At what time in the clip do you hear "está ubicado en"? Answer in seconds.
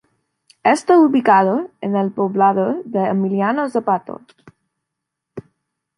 0.73-1.95